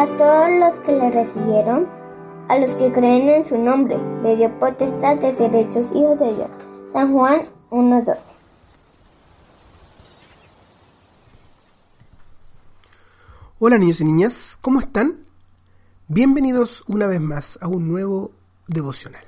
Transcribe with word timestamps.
a 0.00 0.06
todos 0.16 0.50
los 0.58 0.80
que 0.86 0.92
le 0.92 1.10
recibieron, 1.10 1.86
a 2.48 2.58
los 2.58 2.72
que 2.76 2.90
creen 2.90 3.28
en 3.28 3.44
su 3.44 3.58
nombre. 3.58 3.98
Le 4.22 4.34
dio 4.34 4.58
potestad 4.58 5.18
de 5.18 5.36
ser 5.36 5.54
hechos 5.54 5.92
hijos 5.94 6.18
de 6.18 6.36
Dios. 6.36 6.50
San 6.94 7.12
Juan 7.12 7.42
1.12. 7.68 8.18
Hola 13.58 13.76
niños 13.76 14.00
y 14.00 14.04
niñas, 14.04 14.56
¿cómo 14.62 14.80
están? 14.80 15.18
Bienvenidos 16.08 16.82
una 16.86 17.06
vez 17.06 17.20
más 17.20 17.58
a 17.60 17.68
un 17.68 17.86
nuevo 17.86 18.32
devocional. 18.68 19.24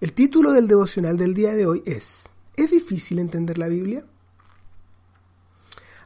El 0.00 0.14
título 0.14 0.52
del 0.52 0.68
devocional 0.68 1.18
del 1.18 1.34
día 1.34 1.52
de 1.52 1.66
hoy 1.66 1.82
es 1.84 2.30
¿Es 2.56 2.70
difícil 2.70 3.18
entender 3.18 3.58
la 3.58 3.68
Biblia? 3.68 4.06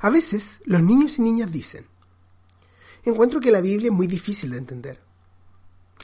A 0.01 0.11
veces 0.11 0.61
los 0.65 0.83
niños 0.83 1.21
y 1.21 1.23
niñas 1.23 1.53
dicen, 1.53 1.87
encuentro 3.05 3.41
que 3.41 3.51
la 3.51 3.61
Biblia 3.61 3.89
es 3.89 3.97
muy 3.97 4.07
difícil 4.07 4.51
de 4.51 4.59
entender. 4.59 5.01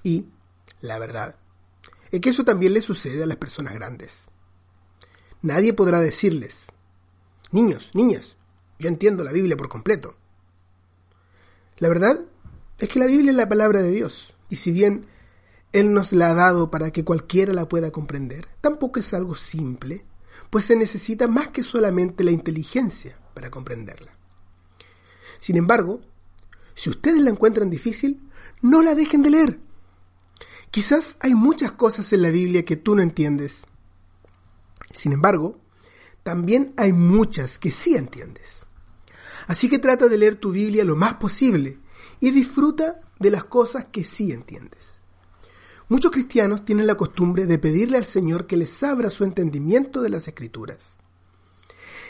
Y, 0.03 0.27
la 0.81 0.99
verdad, 0.99 1.37
es 2.11 2.21
que 2.21 2.31
eso 2.31 2.45
también 2.45 2.75
le 2.75 2.83
sucede 2.83 3.23
a 3.23 3.27
las 3.27 3.37
personas 3.37 3.75
grandes. 3.75 4.27
Nadie 5.43 5.73
podrá 5.73 6.01
decirles, 6.01 6.67
niños, 7.53 7.91
niñas, 7.95 8.37
yo 8.79 8.89
entiendo 8.89 9.25
la 9.25 9.33
Biblia 9.33 9.57
por 9.57 9.69
completo. 9.69 10.17
La 11.79 11.89
verdad 11.89 12.21
es 12.79 12.89
que 12.89 12.99
la 12.99 13.07
Biblia 13.07 13.31
es 13.31 13.37
la 13.37 13.49
palabra 13.49 13.83
de 13.83 13.91
Dios, 13.91 14.35
y 14.49 14.57
si 14.57 14.73
bien 14.73 15.07
Él 15.73 15.93
nos 15.93 16.13
la 16.13 16.31
ha 16.31 16.35
dado 16.35 16.71
para 16.71 16.91
que 16.91 17.05
cualquiera 17.05 17.53
la 17.53 17.69
pueda 17.69 17.91
comprender, 17.91 18.47
tampoco 18.61 19.01
es 19.01 19.13
algo 19.15 19.35
simple, 19.35 20.05
pues 20.51 20.67
se 20.67 20.77
necesita 20.77 21.29
más 21.29 21.49
que 21.49 21.63
solamente 21.63 22.25
la 22.25 22.31
inteligencia 22.31 23.19
para 23.35 23.51
comprenderla. 23.51 24.17
Sin 25.39 25.57
embargo, 25.57 26.01
si 26.77 26.91
ustedes 26.91 27.23
la 27.23 27.31
encuentran 27.31 27.71
difícil, 27.71 28.21
no 28.61 28.83
la 28.83 28.95
dejen 28.95 29.23
de 29.23 29.31
leer. 29.31 29.61
Quizás 30.71 31.17
hay 31.21 31.35
muchas 31.35 31.73
cosas 31.73 32.13
en 32.13 32.21
la 32.21 32.29
Biblia 32.29 32.65
que 32.65 32.77
tú 32.77 32.95
no 32.95 33.01
entiendes. 33.01 33.65
Sin 34.93 35.13
embargo, 35.13 35.59
también 36.23 36.75
hay 36.77 36.93
muchas 36.93 37.59
que 37.59 37.71
sí 37.71 37.97
entiendes. 37.97 38.67
Así 39.47 39.71
que 39.71 39.79
trata 39.79 40.07
de 40.07 40.19
leer 40.19 40.37
tu 40.37 40.51
Biblia 40.51 40.85
lo 40.85 40.97
más 40.97 41.15
posible 41.15 41.79
y 42.21 42.31
disfruta 42.31 43.01
de 43.19 43.31
las 43.31 43.45
cosas 43.45 43.87
que 43.87 44.05
sí 44.05 44.33
entiendes. 44.33 45.01
Muchos 45.89 46.11
cristianos 46.11 46.67
tienen 46.67 46.87
la 46.87 46.97
costumbre 46.97 47.47
de 47.47 47.59
pedirle 47.59 47.97
al 47.97 48.05
Señor 48.05 48.47
que 48.47 48.59
les 48.59 48.83
abra 48.83 49.09
su 49.09 49.25
entendimiento 49.25 50.03
de 50.03 50.11
las 50.11 50.29
Escrituras. 50.29 50.97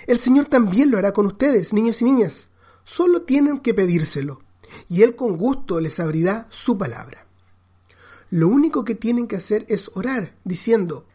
El 0.09 0.19
Señor 0.19 0.47
también 0.47 0.91
lo 0.91 0.99
hará 0.99 1.13
con 1.13 1.27
ustedes, 1.27 1.73
niños 1.73 2.03
y 2.03 2.07
niñas. 2.07 2.49
Solo 2.85 3.23
tienen 3.23 3.61
que 3.61 3.75
pedírselo, 3.75 4.41
y 4.89 5.03
Él 5.03 5.17
con 5.17 5.37
gusto 5.37 5.81
les 5.81 6.01
abrirá 6.01 6.47
su 6.51 6.77
palabra. 6.77 7.27
Lo 8.31 8.49
único 8.49 8.85
que 8.85 8.95
tienen 8.95 9.29
que 9.29 9.37
hacer 9.37 9.65
es 9.69 9.91
orar, 9.95 10.35
diciendo, 10.45 11.07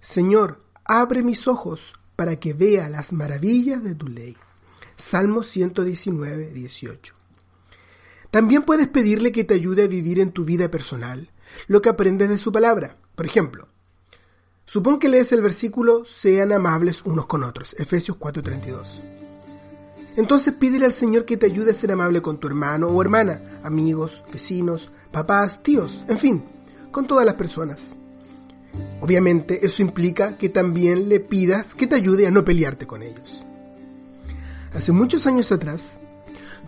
Señor, 0.00 0.62
abre 0.84 1.22
mis 1.22 1.46
ojos 1.46 1.92
para 2.16 2.36
que 2.36 2.52
vea 2.52 2.88
las 2.88 3.12
maravillas 3.12 3.82
de 3.84 3.94
tu 3.94 4.08
ley. 4.08 4.36
Salmo 4.96 5.42
119, 5.44 6.50
18. 6.50 7.14
También 8.30 8.64
puedes 8.64 8.88
pedirle 8.88 9.32
que 9.32 9.44
te 9.44 9.54
ayude 9.54 9.84
a 9.84 9.88
vivir 9.88 10.20
en 10.20 10.32
tu 10.32 10.44
vida 10.44 10.70
personal 10.70 11.30
lo 11.66 11.80
que 11.80 11.88
aprendes 11.88 12.28
de 12.28 12.38
su 12.38 12.52
palabra. 12.52 12.96
Por 13.14 13.24
ejemplo, 13.24 13.68
supón 14.66 14.98
que 14.98 15.08
lees 15.08 15.32
el 15.32 15.42
versículo 15.42 16.04
sean 16.04 16.52
amables 16.52 17.02
unos 17.04 17.26
con 17.26 17.44
otros, 17.44 17.74
Efesios 17.78 18.18
4:32. 18.18 19.17
Entonces 20.18 20.52
pídele 20.52 20.84
al 20.84 20.92
Señor 20.92 21.24
que 21.24 21.36
te 21.36 21.46
ayude 21.46 21.70
a 21.70 21.74
ser 21.74 21.92
amable 21.92 22.20
con 22.20 22.38
tu 22.40 22.48
hermano 22.48 22.88
o 22.88 23.00
hermana, 23.00 23.40
amigos, 23.62 24.24
vecinos, 24.32 24.90
papás, 25.12 25.62
tíos, 25.62 25.96
en 26.08 26.18
fin, 26.18 26.44
con 26.90 27.06
todas 27.06 27.24
las 27.24 27.36
personas. 27.36 27.96
Obviamente 29.00 29.64
eso 29.64 29.80
implica 29.80 30.36
que 30.36 30.48
también 30.48 31.08
le 31.08 31.20
pidas 31.20 31.76
que 31.76 31.86
te 31.86 31.94
ayude 31.94 32.26
a 32.26 32.32
no 32.32 32.44
pelearte 32.44 32.84
con 32.84 33.04
ellos. 33.04 33.44
Hace 34.74 34.90
muchos 34.90 35.24
años 35.28 35.52
atrás, 35.52 36.00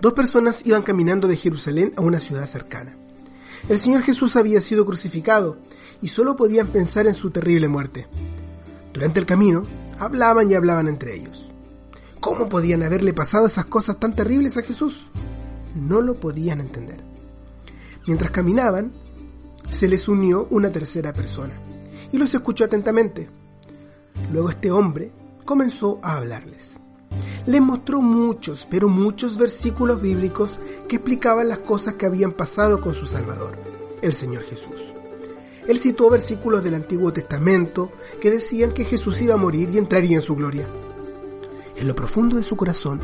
dos 0.00 0.12
personas 0.12 0.65
iban 0.65 0.84
caminando 0.84 1.27
de 1.27 1.37
Jerusalén 1.37 1.93
a 1.97 2.03
una 2.03 2.21
ciudad 2.21 2.47
cercana. 2.47 2.97
El 3.69 3.81
Señor 3.81 4.03
Jesús 4.03 4.37
había 4.37 4.61
sido 4.61 4.87
crucificado 4.87 5.59
y 6.00 6.06
solo 6.06 6.37
podían 6.37 6.69
pensar 6.69 7.09
en 7.09 7.15
su 7.15 7.32
terrible 7.32 7.67
muerte. 7.67 8.06
Durante 8.93 9.19
el 9.19 9.27
camino, 9.27 9.62
hablaban 9.99 10.49
y 10.49 10.55
hablaban 10.55 10.87
entre 10.87 11.17
ellos. 11.17 11.50
¿Cómo 12.20 12.48
podían 12.48 12.82
haberle 12.82 13.12
pasado 13.12 13.47
esas 13.47 13.66
cosas 13.66 13.98
tan 13.98 14.14
terribles 14.14 14.56
a 14.56 14.62
Jesús? 14.62 15.06
No 15.75 16.00
lo 16.00 16.20
podían 16.20 16.60
entender. 16.60 17.03
Mientras 18.06 18.31
caminaban, 18.31 18.92
se 19.70 19.88
les 19.88 20.08
unió 20.08 20.47
una 20.50 20.70
tercera 20.70 21.12
persona 21.12 21.54
y 22.12 22.19
los 22.19 22.34
escuchó 22.34 22.64
atentamente. 22.64 23.28
Luego 24.32 24.50
este 24.50 24.70
hombre 24.70 25.12
comenzó 25.44 25.98
a 26.03 26.16
hablarles 26.16 26.81
les 27.47 27.60
mostró 27.60 28.03
muchos, 28.03 28.66
pero 28.70 28.88
muchos 28.88 29.37
versículos 29.37 30.00
bíblicos 30.00 30.58
que 30.88 30.97
explicaban 30.97 31.48
las 31.48 31.58
cosas 31.58 31.94
que 31.94 32.06
habían 32.06 32.32
pasado 32.32 32.81
con 32.81 32.94
su 32.94 33.06
Salvador, 33.06 33.56
el 34.02 34.12
Señor 34.12 34.42
Jesús. 34.42 34.81
Él 35.66 35.78
citó 35.78 36.10
versículos 36.10 36.64
del 36.64 36.75
Antiguo 36.75 37.12
Testamento 37.12 37.92
que 38.20 38.31
decían 38.31 38.72
que 38.72 38.84
Jesús 38.84 39.20
iba 39.22 39.34
a 39.34 39.38
morir 39.38 39.70
y 39.70 39.78
entraría 39.78 40.16
en 40.16 40.22
su 40.22 40.34
gloria. 40.34 40.66
En 41.81 41.89
lo 41.89 41.95
profundo 41.95 42.37
de 42.37 42.43
su 42.43 42.57
corazón, 42.57 43.01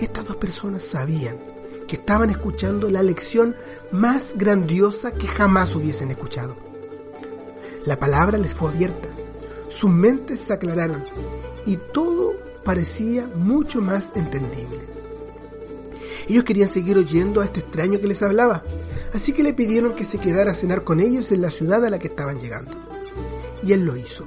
estas 0.00 0.26
dos 0.26 0.36
personas 0.36 0.82
sabían 0.82 1.38
que 1.86 1.94
estaban 1.94 2.28
escuchando 2.28 2.90
la 2.90 3.04
lección 3.04 3.54
más 3.92 4.34
grandiosa 4.36 5.12
que 5.12 5.28
jamás 5.28 5.76
hubiesen 5.76 6.10
escuchado. 6.10 6.56
La 7.86 7.96
palabra 7.96 8.36
les 8.36 8.52
fue 8.52 8.70
abierta, 8.70 9.06
sus 9.68 9.90
mentes 9.90 10.40
se 10.40 10.52
aclararon 10.52 11.04
y 11.66 11.76
todo 11.92 12.34
parecía 12.64 13.30
mucho 13.36 13.80
más 13.80 14.10
entendible. 14.16 14.80
Ellos 16.28 16.42
querían 16.42 16.68
seguir 16.68 16.98
oyendo 16.98 17.42
a 17.42 17.44
este 17.44 17.60
extraño 17.60 18.00
que 18.00 18.08
les 18.08 18.22
hablaba, 18.22 18.64
así 19.12 19.32
que 19.32 19.44
le 19.44 19.54
pidieron 19.54 19.94
que 19.94 20.04
se 20.04 20.18
quedara 20.18 20.50
a 20.50 20.56
cenar 20.56 20.82
con 20.82 20.98
ellos 20.98 21.30
en 21.30 21.42
la 21.42 21.50
ciudad 21.50 21.84
a 21.84 21.90
la 21.90 22.00
que 22.00 22.08
estaban 22.08 22.40
llegando. 22.40 22.72
Y 23.62 23.72
él 23.72 23.84
lo 23.84 23.96
hizo. 23.96 24.26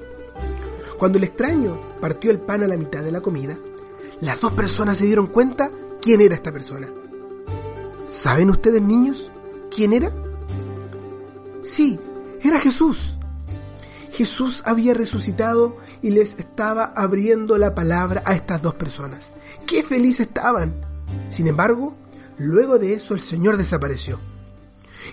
Cuando 0.97 1.18
el 1.18 1.25
extraño 1.25 1.80
partió 2.02 2.31
el 2.31 2.40
pan 2.40 2.63
a 2.63 2.68
la 2.68 2.78
mitad 2.78 3.03
de 3.03 3.12
la 3.12 3.22
comida, 3.22 3.58
las 4.22 4.40
dos 4.41 4.53
personas 4.53 4.97
se 4.97 5.06
dieron 5.06 5.28
cuenta 5.28 5.72
quién 6.02 6.22
era 6.22 6.35
esta 6.35 6.52
persona. 6.52 6.90
¿Saben 8.09 8.50
ustedes, 8.50 8.81
niños, 8.81 9.30
quién 9.74 9.94
era? 9.94 10.12
Sí, 11.62 12.00
era 12.41 12.59
Jesús. 12.59 13.13
Jesús 14.12 14.63
había 14.66 14.96
resucitado 14.96 15.78
y 16.02 16.09
les 16.09 16.40
estaba 16.40 16.86
abriendo 16.86 17.59
la 17.59 17.75
palabra 17.75 18.24
a 18.25 18.34
estas 18.34 18.63
dos 18.63 18.74
personas. 18.74 19.34
¡Qué 19.68 19.84
felices 19.84 20.28
estaban! 20.28 20.74
Sin 21.30 21.47
embargo, 21.47 21.94
luego 22.38 22.80
de 22.80 22.94
eso 22.94 23.13
el 23.13 23.19
Señor 23.19 23.57
desapareció. 23.57 24.19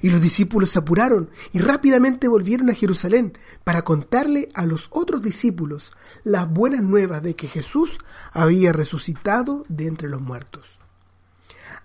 Y 0.02 0.10
los 0.10 0.20
discípulos 0.20 0.70
se 0.70 0.78
apuraron 0.78 1.30
y 1.52 1.58
rápidamente 1.58 2.28
volvieron 2.28 2.70
a 2.70 2.74
Jerusalén 2.74 3.38
para 3.64 3.82
contarle 3.82 4.48
a 4.54 4.66
los 4.66 4.88
otros 4.90 5.22
discípulos 5.22 5.90
las 6.24 6.50
buenas 6.50 6.82
nuevas 6.82 7.22
de 7.22 7.34
que 7.34 7.48
Jesús 7.48 7.98
había 8.32 8.72
resucitado 8.72 9.64
de 9.68 9.86
entre 9.86 10.08
los 10.08 10.20
muertos. 10.20 10.66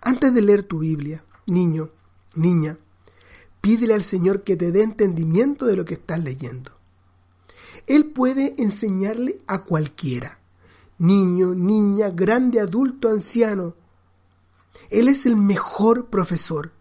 Antes 0.01 0.33
de 0.33 0.41
leer 0.41 0.63
tu 0.63 0.79
Biblia, 0.79 1.23
niño, 1.45 1.89
niña, 2.35 2.77
pídele 3.61 3.94
al 3.94 4.03
Señor 4.03 4.44
que 4.44 4.55
te 4.55 4.71
dé 4.71 4.83
entendimiento 4.83 5.65
de 5.65 5.75
lo 5.75 5.85
que 5.85 5.95
estás 5.95 6.23
leyendo. 6.23 6.71
Él 7.88 8.05
puede 8.05 8.55
enseñarle 8.57 9.41
a 9.47 9.63
cualquiera, 9.63 10.39
niño, 11.00 11.55
niña, 11.55 12.09
grande, 12.09 12.59
adulto, 12.59 13.09
anciano. 13.09 13.75
Él 14.89 15.07
es 15.07 15.25
el 15.25 15.35
mejor 15.35 16.07
profesor. 16.07 16.71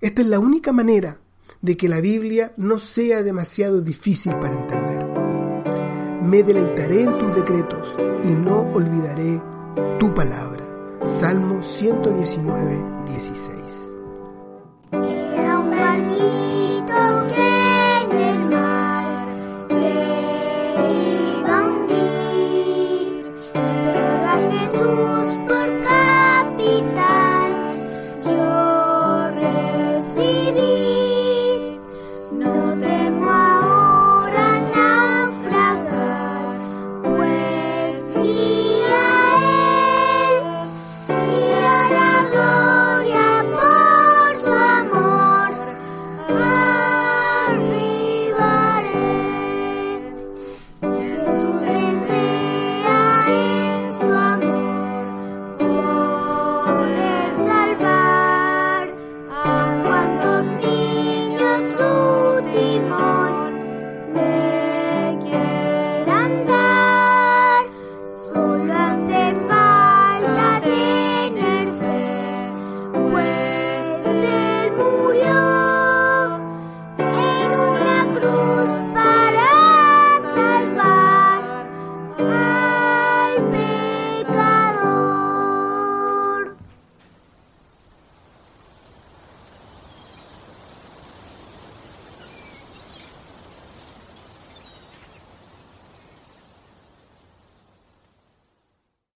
Esta 0.00 0.22
es 0.22 0.28
la 0.28 0.38
única 0.38 0.72
manera 0.72 1.18
de 1.60 1.76
que 1.76 1.86
la 1.86 2.00
Biblia 2.00 2.54
no 2.56 2.78
sea 2.78 3.22
demasiado 3.22 3.82
difícil 3.82 4.32
para 4.38 4.54
entender. 4.54 5.04
Me 6.22 6.42
deleitaré 6.42 7.02
en 7.02 7.18
tus 7.18 7.34
decretos 7.34 7.86
y 8.24 8.28
no 8.28 8.60
olvidaré 8.72 9.42
tu 9.98 10.14
palabra. 10.14 10.64
Salmo 11.04 11.62
119, 11.62 13.04
16. 13.08 13.59